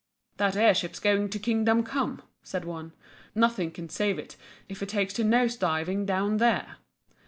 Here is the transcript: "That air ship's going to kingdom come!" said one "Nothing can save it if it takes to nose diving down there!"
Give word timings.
"That 0.37 0.55
air 0.55 0.73
ship's 0.73 0.99
going 0.99 1.29
to 1.29 1.37
kingdom 1.37 1.83
come!" 1.83 2.23
said 2.41 2.65
one 2.65 2.91
"Nothing 3.35 3.69
can 3.69 3.87
save 3.87 4.17
it 4.17 4.35
if 4.67 4.81
it 4.81 4.89
takes 4.89 5.13
to 5.13 5.23
nose 5.23 5.55
diving 5.57 6.07
down 6.07 6.37
there!" 6.37 6.77